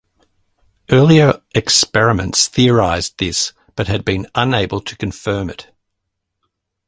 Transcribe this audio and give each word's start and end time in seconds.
Earlier 0.89 1.43
experiments 1.53 2.47
theorized 2.47 3.19
this 3.19 3.53
but 3.75 3.87
had 3.87 4.03
been 4.03 4.25
unable 4.33 4.81
to 4.81 4.97
confirm 4.97 5.47
it. 5.51 5.67